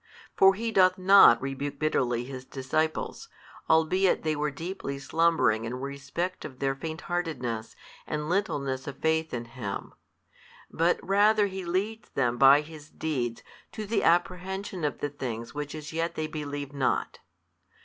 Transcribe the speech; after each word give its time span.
For 0.35 0.55
He 0.55 0.71
doth 0.71 0.97
not 0.97 1.39
rebuke 1.43 1.77
bitterly 1.77 2.23
His 2.23 2.43
disciples, 2.43 3.29
albeit 3.69 4.23
they 4.23 4.35
were 4.35 4.49
deeply 4.49 4.97
slumbering 4.97 5.63
in 5.63 5.75
respect 5.75 6.43
of 6.43 6.57
their 6.57 6.73
faintheartedness 6.75 7.75
and 8.07 8.27
littleness 8.27 8.87
of 8.87 8.97
faith 8.97 9.31
in 9.31 9.45
Him: 9.45 9.93
but 10.71 10.99
rather 11.03 11.45
He 11.45 11.63
leads 11.65 12.09
them 12.09 12.39
by 12.39 12.61
His 12.61 12.89
|326 12.89 12.97
Deeds 12.97 13.43
to 13.73 13.85
the 13.85 14.01
apprehension 14.01 14.83
of 14.83 15.01
the 15.01 15.09
things 15.11 15.53
which 15.53 15.75
as 15.75 15.93
yet 15.93 16.15
they 16.15 16.25
believe 16.25 16.73
not. 16.73 17.19